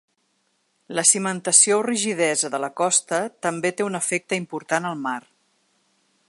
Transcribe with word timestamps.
La 0.99 1.03
cimentació 1.09 1.77
o 1.81 1.83
rigidesa 1.87 2.51
de 2.55 2.61
la 2.63 2.71
costa 2.81 3.21
també 3.47 3.73
té 3.81 3.87
un 3.91 4.01
efecte 4.01 4.41
important 4.45 4.91
al 4.95 4.99
mar. 5.05 5.17